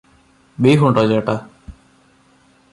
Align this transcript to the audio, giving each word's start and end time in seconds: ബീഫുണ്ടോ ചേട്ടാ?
ബീഫുണ്ടോ 0.57 1.03
ചേട്ടാ? 1.11 1.35